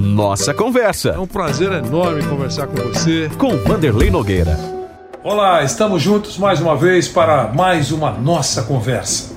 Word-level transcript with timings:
Nossa 0.00 0.54
Conversa. 0.54 1.10
É 1.10 1.18
um 1.18 1.26
prazer 1.26 1.70
enorme 1.72 2.22
conversar 2.22 2.66
com 2.66 2.76
você. 2.76 3.30
Com 3.36 3.58
Vanderlei 3.58 4.10
Nogueira. 4.10 4.58
Olá, 5.22 5.62
estamos 5.62 6.00
juntos 6.00 6.38
mais 6.38 6.58
uma 6.58 6.74
vez 6.74 7.06
para 7.06 7.48
mais 7.48 7.92
uma 7.92 8.10
Nossa 8.10 8.62
Conversa. 8.62 9.34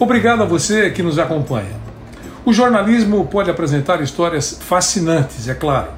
Obrigado 0.00 0.42
a 0.42 0.46
você 0.46 0.90
que 0.90 1.00
nos 1.00 1.16
acompanha. 1.16 1.78
O 2.44 2.52
jornalismo 2.52 3.24
pode 3.26 3.52
apresentar 3.52 4.02
histórias 4.02 4.58
fascinantes, 4.60 5.48
é 5.48 5.54
claro. 5.54 5.92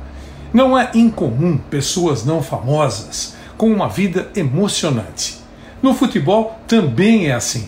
Não 0.53 0.79
é 0.79 0.91
incomum 0.93 1.57
pessoas 1.57 2.23
não 2.23 2.43
famosas 2.43 3.35
com 3.57 3.73
uma 3.73 3.89
vida 3.89 4.29
emocionante. 4.37 5.39
No 5.83 5.95
futebol 5.95 6.61
também 6.69 7.29
é 7.29 7.33
assim. 7.33 7.67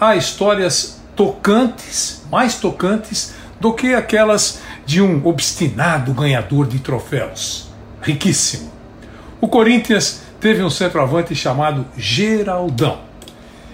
Há 0.00 0.14
histórias 0.14 1.00
tocantes, 1.16 2.22
mais 2.30 2.54
tocantes 2.54 3.34
do 3.60 3.74
que 3.74 3.92
aquelas 3.94 4.60
de 4.84 5.00
um 5.00 5.26
obstinado 5.26 6.12
ganhador 6.12 6.66
de 6.66 6.78
troféus. 6.78 7.70
Riquíssimo. 8.00 8.70
O 9.40 9.48
Corinthians 9.48 10.22
teve 10.40 10.62
um 10.62 10.70
centroavante 10.70 11.34
chamado 11.34 11.86
Geraldão. 11.96 12.98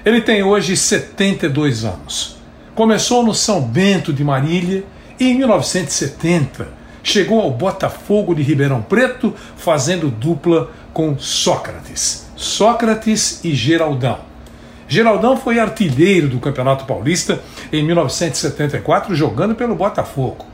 Ele 0.05 0.21
tem 0.21 0.43
hoje 0.43 0.77
72 0.77 1.85
anos. 1.85 2.37
Começou 2.75 3.25
no 3.25 3.35
São 3.35 3.61
Bento 3.61 4.13
de 4.13 4.23
Marília 4.23 4.85
e 5.19 5.31
em 5.31 5.39
1970 5.39 6.69
chegou 7.03 7.41
ao 7.41 7.51
Botafogo 7.51 8.35
de 8.35 8.43
Ribeirão 8.43 8.83
Preto 8.83 9.33
fazendo 9.57 10.11
dupla 10.11 10.71
com 10.93 11.17
Sócrates. 11.19 12.27
Sócrates 12.37 13.45
e 13.45 13.55
Geraldão. 13.55 14.19
Geraldão 14.89 15.37
foi 15.37 15.59
artilheiro 15.59 16.29
do 16.29 16.39
Campeonato 16.39 16.85
Paulista 16.85 17.41
em 17.73 17.85
1974, 17.85 19.15
jogando 19.15 19.55
pelo 19.55 19.75
Botafogo. 19.75 20.47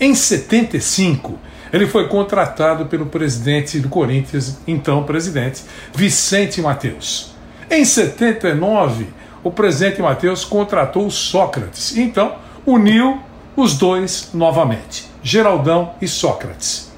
Em 0.00 0.14
75, 0.14 1.38
ele 1.72 1.86
foi 1.86 2.08
contratado 2.08 2.86
pelo 2.86 3.06
presidente 3.06 3.78
do 3.80 3.88
Corinthians, 3.88 4.58
então 4.66 5.04
presidente, 5.04 5.62
Vicente 5.94 6.60
Mateus. 6.60 7.34
Em 7.70 7.84
79, 7.84 9.06
o 9.42 9.50
presidente 9.50 10.00
Mateus 10.00 10.44
contratou 10.44 11.10
Sócrates, 11.10 11.96
então 11.96 12.36
uniu 12.66 13.20
os 13.56 13.76
dois 13.76 14.30
novamente, 14.34 15.06
Geraldão 15.22 15.94
e 16.00 16.08
Sócrates. 16.08 16.92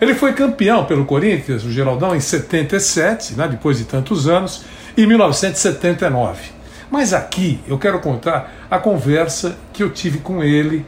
Ele 0.00 0.14
foi 0.14 0.32
campeão 0.32 0.84
pelo 0.84 1.04
Corinthians, 1.04 1.64
o 1.64 1.70
Geraldão, 1.70 2.14
em 2.14 2.20
77, 2.20 3.34
né, 3.34 3.46
depois 3.46 3.78
de 3.78 3.84
tantos 3.84 4.26
anos, 4.26 4.64
em 4.96 5.06
1979. 5.06 6.50
Mas 6.90 7.14
aqui 7.14 7.60
eu 7.68 7.78
quero 7.78 8.00
contar 8.00 8.52
a 8.68 8.78
conversa 8.78 9.56
que 9.72 9.82
eu 9.82 9.90
tive 9.90 10.18
com 10.18 10.42
ele, 10.42 10.84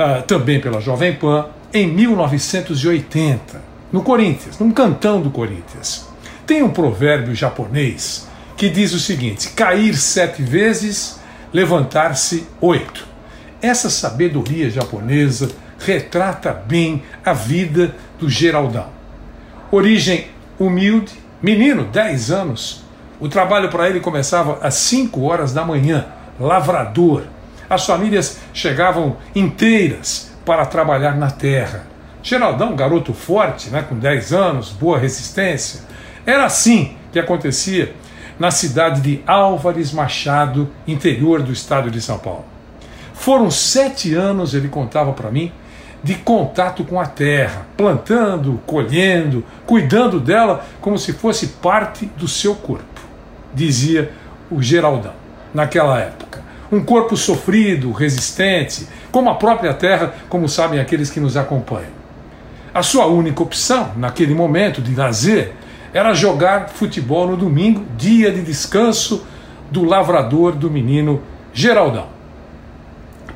uh, 0.00 0.22
também 0.22 0.60
pela 0.60 0.80
Jovem 0.80 1.14
Pan, 1.14 1.46
em 1.72 1.86
1980, 1.86 3.62
no 3.92 4.02
Corinthians, 4.02 4.58
num 4.58 4.72
cantão 4.72 5.20
do 5.20 5.30
Corinthians. 5.30 6.08
Tem 6.46 6.62
um 6.62 6.70
provérbio 6.70 7.34
japonês 7.34 8.26
que 8.56 8.68
diz 8.68 8.92
o 8.94 8.98
seguinte: 8.98 9.50
cair 9.50 9.94
sete 9.94 10.42
vezes, 10.42 11.20
levantar-se 11.52 12.46
oito. 12.60 13.06
Essa 13.62 13.90
sabedoria 13.90 14.70
japonesa 14.70 15.50
retrata 15.78 16.52
bem 16.52 17.02
a 17.24 17.32
vida 17.32 17.94
do 18.18 18.28
Geraldão. 18.28 18.88
Origem 19.70 20.28
humilde, 20.58 21.12
menino, 21.42 21.84
10 21.84 22.30
anos, 22.30 22.82
o 23.18 23.28
trabalho 23.28 23.68
para 23.68 23.88
ele 23.88 24.00
começava 24.00 24.58
às 24.62 24.74
5 24.74 25.22
horas 25.22 25.52
da 25.52 25.64
manhã, 25.64 26.06
lavrador. 26.38 27.24
As 27.70 27.86
famílias 27.86 28.40
chegavam 28.52 29.16
inteiras 29.34 30.32
para 30.44 30.66
trabalhar 30.66 31.16
na 31.16 31.30
terra. 31.30 31.86
Geraldão, 32.22 32.76
garoto 32.76 33.14
forte, 33.14 33.70
né, 33.70 33.82
com 33.88 33.96
10 33.96 34.32
anos, 34.32 34.70
boa 34.70 34.98
resistência. 34.98 35.82
Era 36.26 36.44
assim 36.44 36.96
que 37.12 37.18
acontecia 37.18 37.94
na 38.38 38.50
cidade 38.50 39.00
de 39.00 39.22
Álvares 39.26 39.92
Machado, 39.92 40.68
interior 40.86 41.42
do 41.42 41.52
estado 41.52 41.90
de 41.90 42.02
São 42.02 42.18
Paulo. 42.18 42.44
Foram 43.14 43.50
sete 43.50 44.14
anos, 44.14 44.52
ele 44.52 44.68
contava 44.68 45.12
para 45.12 45.30
mim, 45.30 45.52
de 46.02 46.16
contato 46.16 46.82
com 46.84 46.98
a 46.98 47.06
terra, 47.06 47.66
plantando, 47.76 48.60
colhendo, 48.66 49.44
cuidando 49.64 50.18
dela 50.18 50.64
como 50.80 50.98
se 50.98 51.12
fosse 51.12 51.46
parte 51.46 52.06
do 52.16 52.26
seu 52.26 52.54
corpo 52.54 52.90
dizia 53.52 54.12
o 54.50 54.62
Geraldão, 54.62 55.12
naquela 55.52 55.98
época. 55.98 56.29
Um 56.70 56.84
corpo 56.84 57.16
sofrido, 57.16 57.90
resistente, 57.90 58.86
como 59.10 59.28
a 59.28 59.34
própria 59.34 59.74
terra, 59.74 60.14
como 60.28 60.48
sabem 60.48 60.78
aqueles 60.78 61.10
que 61.10 61.18
nos 61.18 61.36
acompanham. 61.36 62.00
A 62.72 62.82
sua 62.82 63.06
única 63.06 63.42
opção, 63.42 63.92
naquele 63.96 64.34
momento 64.34 64.80
de 64.80 64.94
lazer, 64.94 65.52
era 65.92 66.14
jogar 66.14 66.68
futebol 66.68 67.26
no 67.26 67.36
domingo, 67.36 67.84
dia 67.96 68.30
de 68.30 68.42
descanso 68.42 69.26
do 69.70 69.84
lavrador 69.84 70.52
do 70.52 70.70
menino 70.70 71.20
Geraldão. 71.52 72.06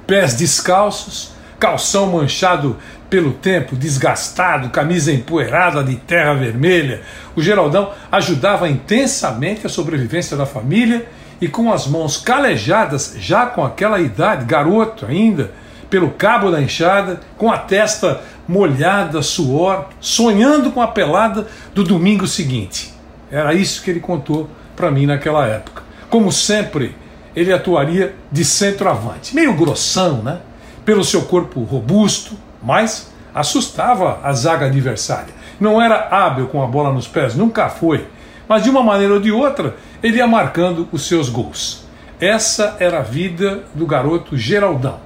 Pés 0.07 0.35
descalços, 0.35 1.33
calção 1.59 2.13
manchado 2.13 2.77
pelo 3.11 3.33
tempo, 3.33 3.75
desgastado, 3.75 4.71
camisa 4.71 5.13
empoeirada 5.13 5.83
de 5.83 5.97
terra 5.97 6.35
vermelha. 6.35 7.03
O 7.35 7.43
Geraldão 7.43 7.91
ajudava 8.11 8.69
intensamente 8.69 9.67
a 9.67 9.71
sobrevivência 9.71 10.37
da 10.37 10.47
família 10.47 11.07
e 11.41 11.49
com 11.49 11.73
as 11.73 11.87
mãos 11.87 12.17
calejadas, 12.17 13.15
já 13.19 13.47
com 13.47 13.65
aquela 13.65 14.01
idade, 14.01 14.45
garoto 14.45 15.07
ainda, 15.07 15.51
pelo 15.91 16.11
cabo 16.11 16.51
da 16.51 16.61
enxada, 16.61 17.21
com 17.37 17.51
a 17.51 17.59
testa 17.59 18.21
molhada, 18.49 19.23
suor, 19.23 19.89
sonhando 20.01 20.71
com 20.73 20.83
a 20.83 20.89
pelada 20.89 21.47
do 21.75 21.85
domingo 21.85 22.27
seguinte. 22.27 22.93
Era 23.31 23.55
isso 23.55 23.83
que 23.83 23.91
ele 23.91 24.01
contou 24.01 24.49
para 24.77 24.91
mim 24.91 25.07
naquela 25.07 25.47
época. 25.47 25.83
Como 26.11 26.31
sempre, 26.31 26.97
ele 27.35 27.53
atuaria 27.53 28.15
de 28.31 28.45
centroavante, 28.45 29.35
meio 29.35 29.55
grossão, 29.55 30.23
né? 30.23 30.39
Pelo 30.85 31.03
seu 31.03 31.23
corpo 31.23 31.63
robusto, 31.63 32.37
mas 32.63 33.13
assustava 33.35 34.21
a 34.23 34.33
zaga 34.33 34.67
adversária. 34.67 35.35
Não 35.59 35.81
era 35.81 36.09
hábil 36.11 36.47
com 36.49 36.63
a 36.63 36.67
bola 36.67 36.93
nos 36.93 37.09
pés, 37.09 37.35
nunca 37.35 37.69
foi. 37.69 38.07
Mas 38.49 38.63
de 38.63 38.71
uma 38.71 38.83
maneira 38.83 39.15
ou 39.15 39.21
de 39.21 39.33
outra, 39.33 39.77
ele 40.05 40.19
ia 40.19 40.27
marcando 40.27 40.87
os 40.93 41.07
seus 41.07 41.31
gols. 41.31 41.83
Essa 42.21 42.77
era 42.79 42.99
a 42.99 43.03
vida 43.03 43.65
do 43.75 43.87
garoto 43.87 44.37
Geraldão, 44.37 45.01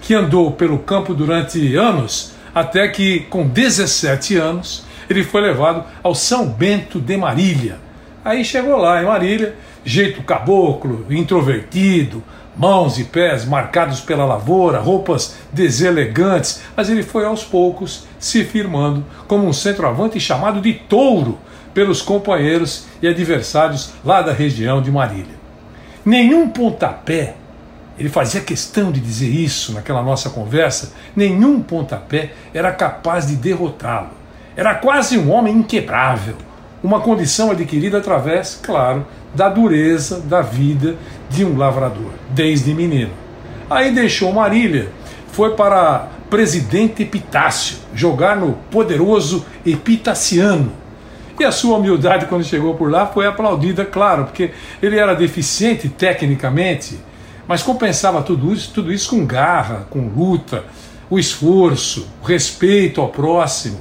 que 0.00 0.14
andou 0.14 0.50
pelo 0.50 0.80
campo 0.80 1.14
durante 1.14 1.76
anos, 1.76 2.34
até 2.52 2.88
que, 2.88 3.20
com 3.30 3.46
17 3.46 4.36
anos, 4.36 4.84
ele 5.08 5.22
foi 5.22 5.42
levado 5.42 5.84
ao 6.02 6.12
São 6.12 6.48
Bento 6.48 6.98
de 7.00 7.16
Marília. 7.16 7.78
Aí 8.24 8.44
chegou 8.44 8.76
lá 8.76 9.00
em 9.00 9.06
Marília, 9.06 9.54
jeito 9.84 10.22
caboclo, 10.24 11.06
introvertido, 11.08 12.20
mãos 12.56 12.98
e 12.98 13.04
pés 13.04 13.44
marcados 13.44 14.00
pela 14.00 14.24
lavoura, 14.24 14.78
roupas 14.78 15.36
deselegantes, 15.52 16.62
mas 16.76 16.90
ele 16.90 17.02
foi 17.02 17.24
aos 17.24 17.44
poucos 17.44 18.06
se 18.18 18.44
firmando 18.44 19.04
como 19.26 19.46
um 19.46 19.52
centroavante 19.52 20.20
chamado 20.20 20.60
de 20.60 20.74
touro 20.74 21.38
pelos 21.72 22.02
companheiros 22.02 22.86
e 23.00 23.08
adversários 23.08 23.92
lá 24.04 24.20
da 24.22 24.32
região 24.32 24.82
de 24.82 24.90
Marília. 24.90 25.40
Nenhum 26.04 26.48
pontapé, 26.48 27.36
ele 27.98 28.08
fazia 28.08 28.40
questão 28.40 28.90
de 28.90 29.00
dizer 29.00 29.28
isso 29.28 29.72
naquela 29.72 30.02
nossa 30.02 30.30
conversa, 30.30 30.92
nenhum 31.16 31.62
pontapé 31.62 32.32
era 32.52 32.72
capaz 32.72 33.26
de 33.26 33.36
derrotá-lo. 33.36 34.10
Era 34.54 34.74
quase 34.74 35.16
um 35.16 35.30
homem 35.30 35.56
inquebrável, 35.56 36.36
uma 36.82 37.00
condição 37.00 37.50
adquirida 37.50 37.98
através, 37.98 38.58
claro, 38.62 39.06
da 39.34 39.48
dureza 39.48 40.20
da 40.20 40.42
vida 40.42 40.96
de 41.30 41.44
um 41.44 41.56
lavrador, 41.56 42.10
desde 42.30 42.74
menino. 42.74 43.12
Aí 43.70 43.90
deixou 43.92 44.32
Marília, 44.32 44.88
foi 45.28 45.54
para 45.54 46.08
Presidente 46.28 47.02
Epitácio, 47.02 47.78
jogar 47.94 48.36
no 48.36 48.54
poderoso 48.70 49.44
Epitaciano. 49.64 50.72
E 51.38 51.44
a 51.44 51.52
sua 51.52 51.78
humildade, 51.78 52.26
quando 52.26 52.44
chegou 52.44 52.74
por 52.74 52.90
lá, 52.90 53.06
foi 53.06 53.26
aplaudida, 53.26 53.84
claro, 53.84 54.24
porque 54.24 54.50
ele 54.82 54.98
era 54.98 55.14
deficiente 55.14 55.88
tecnicamente, 55.88 56.98
mas 57.48 57.62
compensava 57.62 58.22
tudo 58.22 58.52
isso, 58.52 58.70
tudo 58.72 58.92
isso 58.92 59.10
com 59.10 59.24
garra, 59.24 59.86
com 59.88 60.08
luta, 60.08 60.64
o 61.08 61.18
esforço, 61.18 62.08
o 62.22 62.26
respeito 62.26 63.00
ao 63.00 63.08
próximo. 63.08 63.78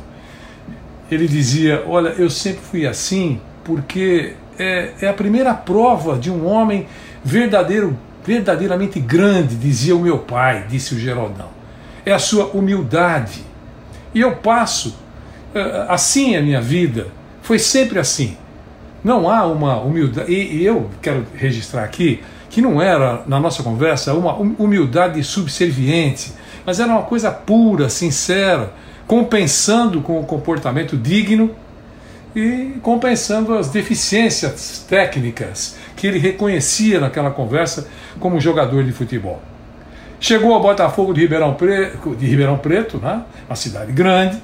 Ele 1.12 1.28
dizia: 1.28 1.84
Olha, 1.86 2.10
eu 2.10 2.30
sempre 2.30 2.62
fui 2.62 2.88
assim 2.88 3.40
porque 3.64 4.34
é, 4.58 4.94
é 5.02 5.08
a 5.10 5.14
primeira 5.14 5.54
prova 5.54 6.18
de 6.18 6.32
um 6.32 6.48
homem 6.48 6.88
verdadeiro, 7.24 7.98
verdadeiramente 8.26 9.00
grande, 9.00 9.56
dizia 9.56 9.96
o 9.96 10.00
meu 10.00 10.20
pai, 10.20 10.66
disse 10.70 10.96
o 10.96 11.00
Geraldão. 11.00 11.50
É 12.06 12.14
a 12.14 12.20
sua 12.20 12.46
humildade. 12.48 13.44
E 14.14 14.22
eu 14.22 14.38
passo 14.38 14.96
é, 15.54 15.86
assim 15.90 16.36
a 16.36 16.42
minha 16.42 16.62
vida. 16.62 17.08
Foi 17.42 17.60
sempre 17.60 18.00
assim. 18.00 18.38
Não 19.04 19.30
há 19.30 19.46
uma 19.46 19.80
humildade. 19.82 20.32
E, 20.32 20.64
eu 20.64 20.90
quero 21.02 21.26
registrar 21.36 21.84
aqui 21.84 22.22
que 22.50 22.62
não 22.62 22.82
era, 22.82 23.24
na 23.28 23.40
nossa 23.40 23.64
conversa, 23.64 24.14
uma 24.14 24.36
humildade 24.36 25.24
subserviente, 25.24 26.34
mas 26.66 26.80
era 26.80 26.92
uma 26.92 27.04
coisa 27.04 27.32
pura, 27.32 27.90
sincera, 27.90 28.74
compensando 29.12 30.00
com 30.00 30.22
o 30.22 30.24
comportamento 30.24 30.96
digno 30.96 31.54
e 32.34 32.76
compensando 32.82 33.58
as 33.58 33.68
deficiências 33.68 34.86
técnicas 34.88 35.76
que 35.98 36.08
ele 36.08 36.18
reconhecia 36.18 36.98
naquela 36.98 37.30
conversa 37.30 37.90
como 38.22 38.40
jogador 38.40 38.86
de 38.86 38.94
futebol. 38.94 39.42
Chegou 40.18 40.54
ao 40.54 40.62
Botafogo 40.62 41.14
de 41.14 41.20
Ribeirão 41.20 41.56
Preto, 41.56 42.16
de 42.16 42.26
Ribeirão 42.26 42.58
Preto 42.58 43.00
né? 43.00 43.24
uma 43.50 43.56
cidade 43.58 43.92
grande, 43.92 44.42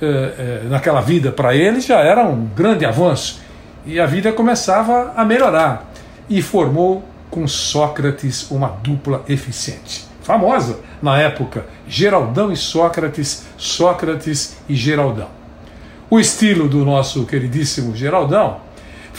eh, 0.00 0.32
eh, 0.38 0.60
naquela 0.70 1.02
vida 1.02 1.30
para 1.30 1.54
ele 1.54 1.82
já 1.82 1.98
era 1.98 2.24
um 2.24 2.46
grande 2.46 2.86
avanço 2.86 3.42
e 3.84 4.00
a 4.00 4.06
vida 4.06 4.32
começava 4.32 5.12
a 5.14 5.26
melhorar 5.26 5.92
e 6.26 6.40
formou 6.40 7.04
com 7.30 7.46
Sócrates 7.46 8.50
uma 8.50 8.68
dupla 8.82 9.22
eficiente. 9.28 10.05
Famosa 10.26 10.80
na 11.00 11.20
época, 11.20 11.66
Geraldão 11.86 12.50
e 12.50 12.56
Sócrates, 12.56 13.46
Sócrates 13.56 14.56
e 14.68 14.74
Geraldão. 14.74 15.28
O 16.10 16.18
estilo 16.18 16.68
do 16.68 16.84
nosso 16.84 17.24
queridíssimo 17.26 17.94
Geraldão 17.94 18.56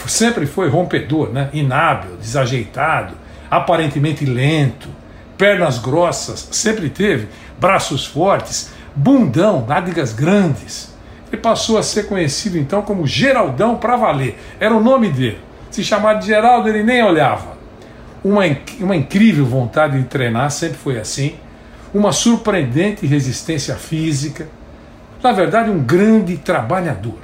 sempre 0.06 0.44
foi 0.44 0.68
rompedor, 0.68 1.30
né? 1.30 1.48
inábil, 1.54 2.18
desajeitado, 2.20 3.14
aparentemente 3.50 4.26
lento, 4.26 4.90
pernas 5.38 5.78
grossas, 5.78 6.46
sempre 6.52 6.90
teve, 6.90 7.28
braços 7.58 8.04
fortes, 8.04 8.70
bundão, 8.94 9.64
nádegas 9.66 10.12
grandes. 10.12 10.94
Ele 11.32 11.40
passou 11.40 11.78
a 11.78 11.82
ser 11.82 12.06
conhecido 12.06 12.58
então 12.58 12.82
como 12.82 13.06
Geraldão 13.06 13.76
para 13.76 13.96
valer, 13.96 14.38
era 14.60 14.76
o 14.76 14.84
nome 14.84 15.08
dele. 15.08 15.40
Se 15.70 15.82
chamar 15.82 16.14
de 16.14 16.26
Geraldo, 16.26 16.68
ele 16.68 16.82
nem 16.82 17.02
olhava. 17.02 17.57
Uma, 18.24 18.42
uma 18.80 18.96
incrível 18.96 19.46
vontade 19.46 19.98
de 19.98 20.04
treinar, 20.04 20.50
sempre 20.50 20.76
foi 20.76 20.98
assim. 20.98 21.34
Uma 21.94 22.12
surpreendente 22.12 23.06
resistência 23.06 23.74
física. 23.76 24.48
Na 25.22 25.32
verdade, 25.32 25.70
um 25.70 25.78
grande 25.78 26.36
trabalhador. 26.36 27.18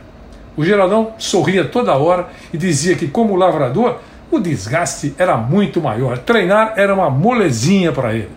O 0.57 0.65
Geraldão 0.65 1.13
sorria 1.19 1.65
toda 1.65 1.97
hora 1.97 2.29
e 2.53 2.57
dizia 2.57 2.95
que, 2.95 3.09
como 3.09 3.35
lavrador, 3.35 3.99
o 4.31 4.39
desgaste 4.39 5.15
era 5.19 5.37
muito 5.37 5.81
maior. 5.81 6.19
Treinar 6.19 6.75
era 6.77 6.95
uma 6.95 7.11
molezinha 7.11 7.93
para 7.93 8.15
ele. 8.15 8.31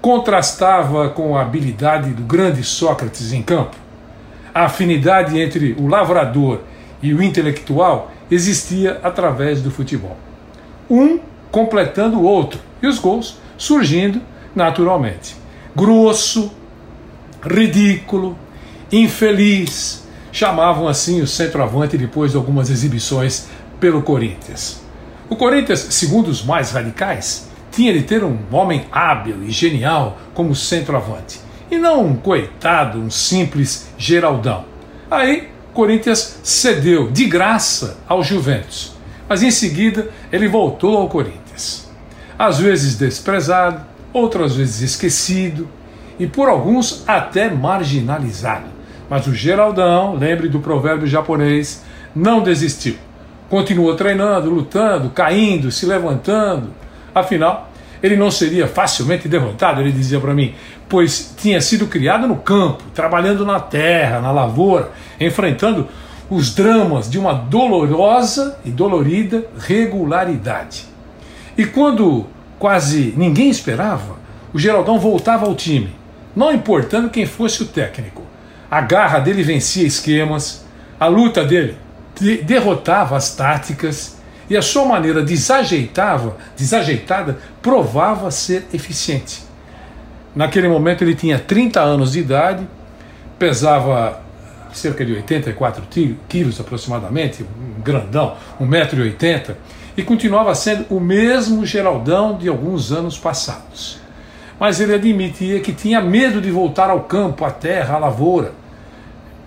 Contrastava 0.00 1.10
com 1.10 1.36
a 1.36 1.42
habilidade 1.42 2.10
do 2.10 2.22
grande 2.22 2.62
Sócrates 2.62 3.32
em 3.32 3.42
campo. 3.42 3.76
A 4.54 4.64
afinidade 4.64 5.38
entre 5.38 5.76
o 5.78 5.86
lavrador 5.86 6.60
e 7.02 7.12
o 7.12 7.22
intelectual 7.22 8.10
existia 8.30 8.98
através 9.02 9.62
do 9.62 9.70
futebol. 9.70 10.16
Um 10.90 11.20
completando 11.50 12.18
o 12.18 12.22
outro 12.22 12.60
e 12.82 12.86
os 12.86 12.98
gols 12.98 13.38
surgindo 13.56 14.20
naturalmente. 14.54 15.36
Grosso, 15.74 16.52
ridículo, 17.42 18.36
infeliz, 18.90 20.06
chamavam 20.32 20.88
assim 20.88 21.20
o 21.20 21.26
centroavante 21.26 21.96
depois 21.96 22.32
de 22.32 22.36
algumas 22.36 22.70
exibições 22.70 23.48
pelo 23.80 24.02
Corinthians. 24.02 24.82
O 25.28 25.36
Corinthians, 25.36 25.80
segundo 25.90 26.28
os 26.28 26.42
mais 26.42 26.72
radicais, 26.72 27.48
tinha 27.70 27.92
de 27.92 28.02
ter 28.02 28.24
um 28.24 28.38
homem 28.50 28.86
hábil 28.90 29.42
e 29.44 29.50
genial 29.50 30.18
como 30.34 30.54
centroavante, 30.54 31.40
e 31.70 31.76
não 31.76 32.04
um 32.06 32.16
coitado, 32.16 32.98
um 32.98 33.10
simples 33.10 33.88
Geraldão. 33.98 34.64
Aí 35.10 35.48
Corinthians 35.78 36.40
cedeu 36.42 37.08
de 37.08 37.26
graça 37.26 37.98
ao 38.08 38.20
Juventus, 38.20 38.96
mas 39.28 39.42
em 39.42 39.50
seguida 39.50 40.08
ele 40.32 40.48
voltou 40.48 40.96
ao 40.96 41.08
Corinthians. 41.08 41.90
Às 42.38 42.58
vezes 42.58 42.96
desprezado, 42.96 43.80
outras 44.12 44.56
vezes 44.56 44.80
esquecido 44.80 45.68
e 46.18 46.26
por 46.26 46.48
alguns 46.48 47.04
até 47.06 47.50
marginalizado. 47.50 48.66
Mas 49.08 49.26
o 49.26 49.34
Geraldão, 49.34 50.14
lembre 50.14 50.48
do 50.48 50.60
provérbio 50.60 51.06
japonês, 51.06 51.82
não 52.14 52.42
desistiu. 52.42 52.96
Continuou 53.48 53.94
treinando, 53.94 54.50
lutando, 54.50 55.10
caindo, 55.10 55.70
se 55.70 55.86
levantando. 55.86 56.70
Afinal, 57.14 57.70
ele 58.02 58.16
não 58.16 58.30
seria 58.30 58.66
facilmente 58.66 59.28
derrotado, 59.28 59.80
ele 59.80 59.90
dizia 59.90 60.20
para 60.20 60.34
mim, 60.34 60.54
pois 60.88 61.34
tinha 61.36 61.60
sido 61.60 61.86
criado 61.86 62.26
no 62.26 62.36
campo, 62.36 62.84
trabalhando 62.94 63.44
na 63.44 63.58
terra, 63.58 64.20
na 64.20 64.30
lavoura, 64.30 64.90
enfrentando 65.18 65.88
os 66.30 66.54
dramas 66.54 67.08
de 67.10 67.18
uma 67.18 67.32
dolorosa 67.32 68.58
e 68.64 68.70
dolorida 68.70 69.44
regularidade. 69.58 70.86
E 71.56 71.64
quando 71.64 72.26
quase 72.58 73.14
ninguém 73.16 73.48
esperava, 73.48 74.16
o 74.52 74.58
Geraldão 74.58 74.98
voltava 74.98 75.46
ao 75.46 75.54
time, 75.54 75.94
não 76.34 76.52
importando 76.52 77.10
quem 77.10 77.26
fosse 77.26 77.62
o 77.62 77.66
técnico. 77.66 78.22
A 78.70 78.80
garra 78.80 79.18
dele 79.18 79.42
vencia 79.42 79.86
esquemas, 79.86 80.64
a 81.00 81.06
luta 81.06 81.44
dele 81.44 81.76
derrotava 82.44 83.16
as 83.16 83.34
táticas 83.34 84.18
e 84.50 84.56
a 84.56 84.62
sua 84.62 84.84
maneira 84.84 85.22
desajeitava, 85.22 86.36
desajeitada 86.56 87.38
provava 87.62 88.30
ser 88.30 88.66
eficiente. 88.72 89.42
Naquele 90.34 90.68
momento 90.68 91.02
ele 91.02 91.14
tinha 91.14 91.38
30 91.38 91.80
anos 91.80 92.12
de 92.12 92.20
idade, 92.20 92.66
pesava 93.38 94.20
cerca 94.72 95.04
de 95.04 95.12
84 95.14 95.82
quilos 96.28 96.60
aproximadamente, 96.60 97.42
um 97.42 97.80
grandão, 97.82 98.36
1,80m, 98.60 99.54
e 99.96 100.02
continuava 100.02 100.54
sendo 100.54 100.86
o 100.90 101.00
mesmo 101.00 101.66
Geraldão 101.66 102.36
de 102.36 102.48
alguns 102.48 102.92
anos 102.92 103.18
passados. 103.18 104.00
Mas 104.58 104.80
ele 104.80 104.94
admitia 104.94 105.60
que 105.60 105.72
tinha 105.72 106.00
medo 106.00 106.40
de 106.40 106.50
voltar 106.50 106.90
ao 106.90 107.00
campo, 107.00 107.44
à 107.44 107.50
terra, 107.50 107.96
à 107.96 107.98
lavoura. 107.98 108.52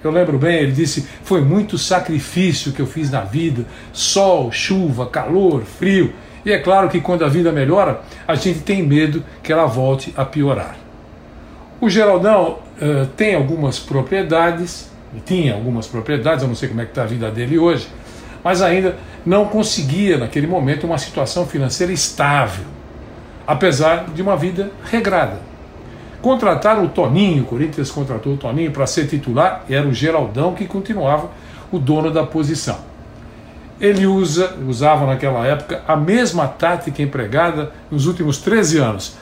Eu 0.03 0.11
lembro 0.11 0.37
bem, 0.37 0.57
ele 0.57 0.71
disse: 0.71 1.07
foi 1.23 1.41
muito 1.41 1.77
sacrifício 1.77 2.71
que 2.71 2.81
eu 2.81 2.87
fiz 2.87 3.11
na 3.11 3.21
vida, 3.21 3.65
sol, 3.93 4.51
chuva, 4.51 5.05
calor, 5.05 5.63
frio. 5.63 6.13
E 6.45 6.51
é 6.51 6.57
claro 6.57 6.89
que 6.89 6.99
quando 6.99 7.23
a 7.23 7.29
vida 7.29 7.51
melhora, 7.51 8.01
a 8.27 8.35
gente 8.35 8.59
tem 8.59 8.81
medo 8.81 9.23
que 9.43 9.53
ela 9.53 9.65
volte 9.65 10.13
a 10.17 10.25
piorar. 10.25 10.75
O 11.79 11.89
Geraldão 11.89 12.59
uh, 12.81 13.05
tem 13.15 13.35
algumas 13.35 13.79
propriedades, 13.79 14.90
tinha 15.19 15.53
algumas 15.53 15.87
propriedades, 15.87 16.41
eu 16.41 16.47
não 16.47 16.55
sei 16.55 16.69
como 16.69 16.81
é 16.81 16.85
que 16.85 16.91
está 16.91 17.03
a 17.03 17.07
vida 17.07 17.29
dele 17.29 17.59
hoje, 17.59 17.87
mas 18.43 18.61
ainda 18.61 18.95
não 19.25 19.45
conseguia 19.45 20.17
naquele 20.17 20.47
momento 20.47 20.85
uma 20.85 20.97
situação 20.97 21.45
financeira 21.45 21.91
estável, 21.91 22.65
apesar 23.45 24.05
de 24.05 24.21
uma 24.21 24.35
vida 24.35 24.71
regrada. 24.89 25.39
Contrataram 26.21 26.85
o 26.85 26.89
Toninho, 26.89 27.43
o 27.43 27.45
Corinthians 27.45 27.89
contratou 27.89 28.33
o 28.33 28.37
Toninho 28.37 28.71
para 28.71 28.85
ser 28.85 29.07
titular, 29.07 29.65
e 29.67 29.73
era 29.73 29.87
o 29.87 29.93
Geraldão 29.93 30.53
que 30.53 30.65
continuava 30.65 31.29
o 31.71 31.79
dono 31.79 32.11
da 32.11 32.23
posição. 32.23 32.77
Ele 33.79 34.05
usa, 34.05 34.55
usava 34.67 35.07
naquela 35.07 35.45
época 35.45 35.81
a 35.87 35.95
mesma 35.95 36.47
tática 36.47 37.01
empregada 37.01 37.71
nos 37.89 38.05
últimos 38.05 38.37
13 38.37 38.77
anos. 38.77 39.15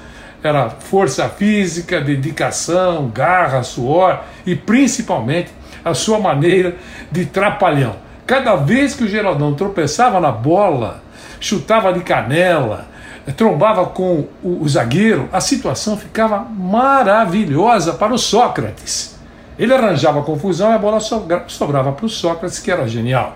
Era 0.44 0.70
força 0.70 1.30
física, 1.30 2.02
dedicação, 2.02 3.10
garra, 3.10 3.64
suor 3.64 4.22
e 4.46 4.56
principalmente 4.56 5.52
a 5.84 5.94
sua 5.94 6.20
maneira 6.20 6.76
de 7.12 7.26
trapalhão. 7.26 7.96
Cada 8.26 8.56
vez 8.56 8.94
que 8.94 9.04
o 9.04 9.08
Geraldão 9.08 9.54
tropeçava 9.54 10.20
na 10.20 10.32
bola, 10.32 11.02
chutava 11.40 11.92
de 11.92 12.02
canela, 12.02 12.88
trombava 13.36 13.86
com 13.86 14.28
o, 14.44 14.64
o 14.64 14.70
zagueiro, 14.70 15.30
a 15.32 15.42
situação 15.42 15.98
ficava 15.98 16.40
maravilhosa 16.40 17.94
para 17.94 18.14
o 18.14 18.18
Sócrates. 18.18 19.18
Ele 19.58 19.74
arranjava 19.74 20.22
confusão 20.22 20.72
e 20.72 20.76
a 20.76 20.78
bola 20.78 21.00
sobrava 21.48 21.92
para 21.92 22.06
o 22.06 22.10
Sócrates, 22.10 22.60
que 22.60 22.72
era 22.72 22.88
genial. 22.88 23.36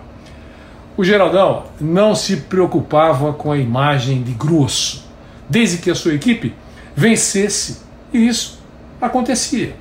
O 0.95 1.03
Geraldão 1.03 1.63
não 1.81 2.13
se 2.13 2.37
preocupava 2.37 3.33
com 3.33 3.51
a 3.51 3.57
imagem 3.57 4.21
de 4.21 4.31
grosso, 4.31 5.09
desde 5.49 5.79
que 5.79 5.89
a 5.89 5.95
sua 5.95 6.13
equipe 6.13 6.53
vencesse, 6.95 7.81
e 8.13 8.27
isso 8.27 8.59
acontecia. 9.01 9.75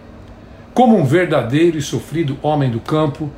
Como 0.75 0.97
um 0.97 1.05
verdadeiro 1.05 1.77
e 1.77 1.83
sofrido 1.83 2.39
homem 2.43 2.71
do 2.71 2.81
campo, 2.81 3.31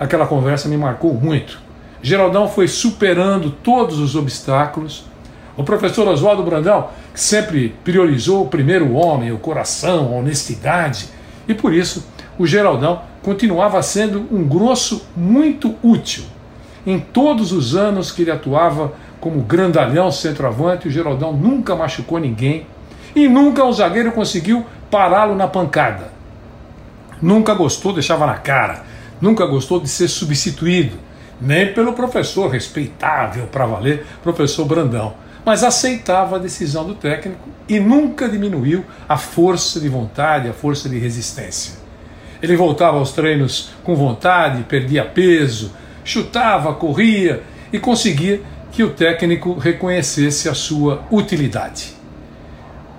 aquela 0.00 0.26
conversa 0.26 0.70
me 0.70 0.76
marcou 0.76 1.12
muito. 1.12 1.58
Geraldão 2.00 2.48
foi 2.48 2.66
superando 2.66 3.50
todos 3.50 3.98
os 3.98 4.16
obstáculos. 4.16 5.04
O 5.54 5.62
professor 5.62 6.08
Oswaldo 6.08 6.42
Brandão, 6.42 6.88
sempre 7.14 7.74
priorizou 7.84 8.42
o 8.42 8.48
primeiro 8.48 8.94
homem, 8.94 9.32
o 9.32 9.38
coração, 9.38 10.06
a 10.06 10.16
honestidade, 10.18 11.08
e 11.46 11.52
por 11.52 11.74
isso 11.74 12.06
o 12.38 12.46
Geraldão 12.46 13.02
continuava 13.22 13.82
sendo 13.82 14.26
um 14.30 14.42
grosso 14.44 15.06
muito 15.14 15.74
útil. 15.82 16.24
Em 16.86 16.98
todos 16.98 17.52
os 17.52 17.76
anos 17.76 18.10
que 18.10 18.22
ele 18.22 18.30
atuava 18.30 18.94
como 19.20 19.42
grandalhão 19.42 20.10
centroavante, 20.10 20.88
o 20.88 20.90
Geraldão 20.90 21.34
nunca 21.34 21.76
machucou 21.76 22.18
ninguém 22.18 22.66
e 23.14 23.28
nunca 23.28 23.62
o 23.62 23.72
zagueiro 23.72 24.12
conseguiu 24.12 24.64
pará-lo 24.90 25.34
na 25.34 25.48
pancada. 25.48 26.15
Nunca 27.20 27.54
gostou, 27.54 27.92
deixava 27.92 28.26
na 28.26 28.34
cara, 28.34 28.84
nunca 29.20 29.46
gostou 29.46 29.80
de 29.80 29.88
ser 29.88 30.08
substituído, 30.08 30.98
nem 31.40 31.72
pelo 31.72 31.92
professor 31.92 32.50
respeitável 32.50 33.46
para 33.46 33.66
valer, 33.66 34.06
professor 34.22 34.64
Brandão, 34.64 35.14
mas 35.44 35.62
aceitava 35.62 36.36
a 36.36 36.38
decisão 36.38 36.84
do 36.84 36.94
técnico 36.94 37.48
e 37.68 37.80
nunca 37.80 38.28
diminuiu 38.28 38.84
a 39.08 39.16
força 39.16 39.80
de 39.80 39.88
vontade, 39.88 40.48
a 40.48 40.52
força 40.52 40.88
de 40.88 40.98
resistência. 40.98 41.74
Ele 42.42 42.56
voltava 42.56 42.98
aos 42.98 43.12
treinos 43.12 43.70
com 43.82 43.94
vontade, 43.94 44.62
perdia 44.64 45.04
peso, 45.04 45.72
chutava, 46.04 46.74
corria 46.74 47.42
e 47.72 47.78
conseguia 47.78 48.42
que 48.70 48.82
o 48.82 48.90
técnico 48.90 49.54
reconhecesse 49.58 50.48
a 50.48 50.54
sua 50.54 51.02
utilidade. 51.10 51.94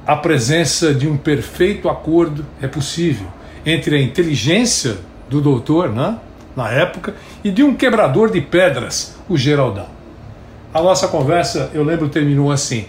A 0.06 0.16
presença 0.16 0.94
de 0.94 1.08
um 1.08 1.18
perfeito 1.18 1.88
acordo 1.88 2.46
é 2.62 2.68
possível 2.68 3.28
entre 3.68 3.98
a 3.98 4.02
inteligência 4.02 4.98
do 5.30 5.42
doutor, 5.42 5.90
né, 5.90 6.18
na 6.56 6.70
época, 6.72 7.16
e 7.44 7.52
de 7.52 7.62
um 7.64 7.76
quebrador 7.76 8.32
de 8.32 8.40
pedras, 8.40 9.18
o 9.28 9.36
Geraldão. 9.36 9.88
A 10.74 10.82
nossa 10.82 11.10
conversa, 11.10 11.70
eu 11.74 11.84
lembro, 11.84 12.08
terminou 12.08 12.50
assim: 12.50 12.86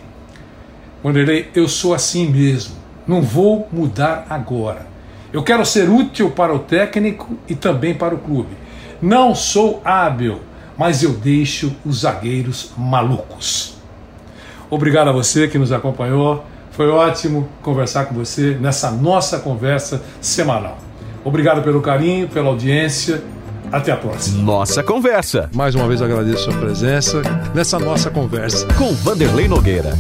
Wanderlei, 1.05 1.51
eu 1.53 1.67
sou 1.67 1.93
assim 1.93 2.29
mesmo, 2.29 2.77
não 3.09 3.21
vou 3.21 3.69
mudar 3.73 4.27
agora. 4.31 4.87
Eu 5.33 5.43
quero 5.43 5.67
ser 5.67 5.91
útil 5.91 6.31
para 6.31 6.55
o 6.55 6.61
técnico 6.61 7.37
e 7.49 7.57
também 7.57 7.93
para 7.93 8.15
o 8.15 8.19
clube. 8.19 8.57
Não 9.03 9.35
sou 9.35 9.83
hábil, 9.85 10.41
mas 10.77 11.03
eu 11.03 11.11
deixo 11.13 11.75
os 11.85 12.01
zagueiros 12.01 12.71
malucos. 12.79 13.77
Obrigado 14.71 15.09
a 15.09 15.13
você 15.13 15.49
que 15.49 15.59
nos 15.59 15.73
acompanhou. 15.73 16.45
Foi 16.79 16.89
ótimo 16.91 17.49
conversar 17.61 18.05
com 18.05 18.15
você 18.15 18.57
nessa 18.61 18.89
nossa 18.93 19.41
conversa 19.41 20.01
semanal. 20.21 20.79
Obrigado 21.25 21.61
pelo 21.61 21.81
carinho, 21.81 22.29
pela 22.29 22.51
audiência. 22.51 23.21
Até 23.73 23.91
a 23.91 23.97
próxima. 23.97 24.45
Nossa 24.45 24.81
Conversa. 24.81 25.51
Mais 25.53 25.75
uma 25.75 25.89
vez 25.89 26.01
agradeço 26.01 26.49
a 26.49 26.53
sua 26.53 26.61
presença 26.61 27.23
nessa 27.53 27.81
nossa 27.81 28.11
conversa. 28.11 28.65
Com 28.79 28.95
Vanderlei 28.95 29.49
Nogueira. 29.49 29.91